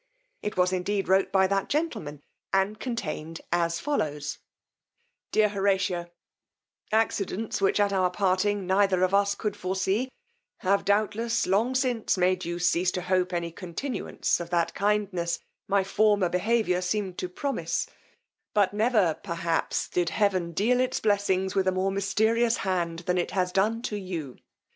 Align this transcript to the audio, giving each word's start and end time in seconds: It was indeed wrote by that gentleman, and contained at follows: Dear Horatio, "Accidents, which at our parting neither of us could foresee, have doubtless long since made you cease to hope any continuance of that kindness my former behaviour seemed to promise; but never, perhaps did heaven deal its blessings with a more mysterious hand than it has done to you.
It 0.41 0.57
was 0.57 0.73
indeed 0.73 1.07
wrote 1.07 1.31
by 1.31 1.45
that 1.45 1.69
gentleman, 1.69 2.21
and 2.51 2.79
contained 2.79 3.39
at 3.51 3.73
follows: 3.73 4.39
Dear 5.31 5.49
Horatio, 5.49 6.09
"Accidents, 6.91 7.61
which 7.61 7.79
at 7.79 7.93
our 7.93 8.09
parting 8.09 8.65
neither 8.65 9.03
of 9.03 9.13
us 9.13 9.35
could 9.35 9.55
foresee, 9.55 10.09
have 10.61 10.85
doubtless 10.85 11.45
long 11.45 11.75
since 11.75 12.17
made 12.17 12.45
you 12.45 12.57
cease 12.57 12.89
to 12.93 13.03
hope 13.03 13.31
any 13.31 13.51
continuance 13.51 14.39
of 14.39 14.49
that 14.49 14.73
kindness 14.73 15.37
my 15.67 15.83
former 15.83 16.29
behaviour 16.29 16.81
seemed 16.81 17.19
to 17.19 17.29
promise; 17.29 17.85
but 18.55 18.73
never, 18.73 19.19
perhaps 19.23 19.87
did 19.87 20.09
heaven 20.09 20.51
deal 20.51 20.79
its 20.79 20.99
blessings 20.99 21.53
with 21.53 21.67
a 21.67 21.71
more 21.71 21.91
mysterious 21.91 22.57
hand 22.65 22.97
than 23.05 23.19
it 23.19 23.29
has 23.29 23.51
done 23.51 23.83
to 23.83 23.97
you. 23.97 24.39